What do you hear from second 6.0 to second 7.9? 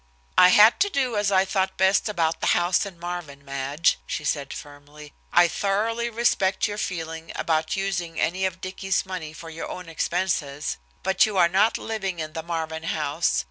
respect your feeling about